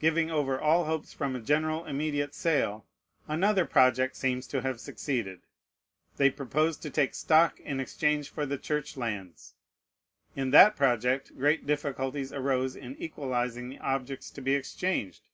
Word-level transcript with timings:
Giving 0.00 0.30
over 0.30 0.60
all 0.60 0.84
hopes 0.84 1.14
from 1.14 1.34
a 1.34 1.40
general 1.40 1.86
immediate 1.86 2.34
sale, 2.34 2.84
another 3.26 3.64
project 3.64 4.16
seems 4.16 4.46
to 4.48 4.60
have 4.60 4.78
succeeded. 4.82 5.40
They 6.18 6.28
proposed 6.28 6.82
to 6.82 6.90
take 6.90 7.14
stock 7.14 7.58
in 7.58 7.80
exchange 7.80 8.28
for 8.28 8.44
the 8.44 8.58
Church 8.58 8.98
lands. 8.98 9.54
In 10.36 10.50
that 10.50 10.76
project 10.76 11.34
great 11.38 11.66
difficulties 11.66 12.34
arose 12.34 12.76
in 12.76 12.96
equalizing 12.98 13.70
the 13.70 13.78
objects 13.78 14.28
to 14.32 14.42
be 14.42 14.54
exchanged. 14.54 15.26